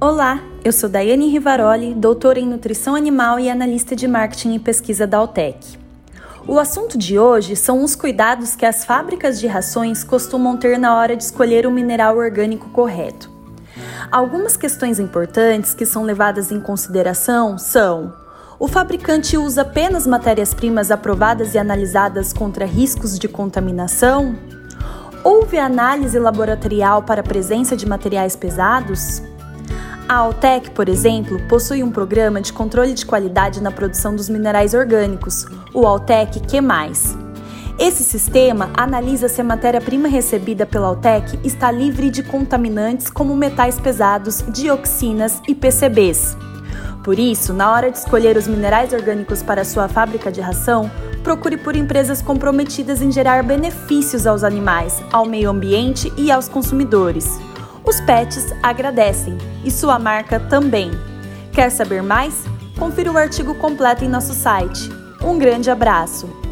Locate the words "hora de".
10.94-11.24, 47.70-47.98